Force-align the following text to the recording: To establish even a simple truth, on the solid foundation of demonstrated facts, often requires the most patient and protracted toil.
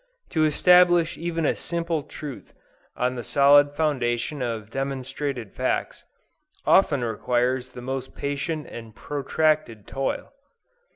To 0.31 0.45
establish 0.45 1.15
even 1.15 1.45
a 1.45 1.55
simple 1.55 2.01
truth, 2.01 2.55
on 2.97 3.13
the 3.13 3.23
solid 3.23 3.73
foundation 3.75 4.41
of 4.41 4.71
demonstrated 4.71 5.53
facts, 5.53 6.05
often 6.65 7.03
requires 7.03 7.73
the 7.73 7.81
most 7.83 8.15
patient 8.15 8.65
and 8.65 8.95
protracted 8.95 9.85
toil. 9.85 10.33